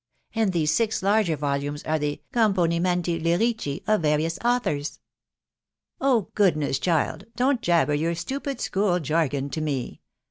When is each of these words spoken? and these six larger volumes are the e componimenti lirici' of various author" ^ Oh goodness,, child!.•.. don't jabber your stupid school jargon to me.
and 0.33 0.51
these 0.51 0.71
six 0.73 1.03
larger 1.03 1.35
volumes 1.37 1.83
are 1.83 1.99
the 1.99 2.13
e 2.13 2.21
componimenti 2.33 3.21
lirici' 3.23 3.83
of 3.87 4.01
various 4.01 4.39
author" 4.43 4.73
^ 4.77 4.99
Oh 6.01 6.29
goodness,, 6.33 6.79
child!.•.. 6.79 7.25
don't 7.35 7.61
jabber 7.61 7.93
your 7.93 8.15
stupid 8.15 8.59
school 8.59 8.99
jargon 8.99 9.51
to 9.51 9.61
me. 9.61 10.01